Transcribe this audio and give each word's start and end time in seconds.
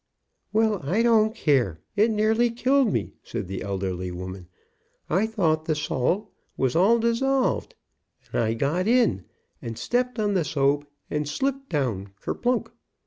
"Well, 0.51 0.79
I 0.81 1.03
don't 1.03 1.35
care, 1.35 1.79
it 1.95 2.09
nearly 2.09 2.49
killed 2.49 2.91
me," 2.91 3.13
said 3.21 3.47
the 3.47 3.61
elderly 3.61 4.09
woman. 4.09 4.47
"I 5.11 5.27
thought 5.27 5.65
the 5.65 5.75
salt 5.75 6.27
was 6.57 6.75
all 6.75 6.97
dissolved, 6.97 7.75
and 8.33 8.41
I 8.41 8.55
got 8.55 8.87
in, 8.87 9.25
and 9.61 9.77
stepped 9.77 10.17
on 10.17 10.33
the 10.33 10.43
soap 10.43 10.87
and 11.11 11.29
slipped 11.29 11.69
down 11.69 12.13
kerplunk. 12.19 12.71